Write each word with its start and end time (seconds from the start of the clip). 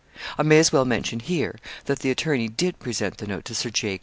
I 0.35 0.41
may 0.41 0.57
as 0.57 0.71
well 0.73 0.83
mention 0.83 1.19
here, 1.19 1.59
that 1.85 1.99
the 1.99 2.09
attorney 2.09 2.47
did 2.49 2.79
present 2.79 3.17
the 3.19 3.27
note 3.27 3.45
to 3.45 3.53
Sir 3.53 3.69
J. 3.69 3.99